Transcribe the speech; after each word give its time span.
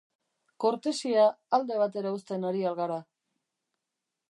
Kortesia 0.63 1.25
alde 1.59 1.77
batera 1.83 2.15
uzten 2.21 2.49
ari 2.53 2.67
al 2.71 2.81
gara? 2.83 2.99